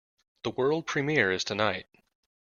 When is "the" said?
0.41-0.49